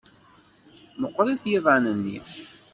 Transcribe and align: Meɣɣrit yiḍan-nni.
Meɣɣrit 0.99 1.43
yiḍan-nni. 1.51 2.17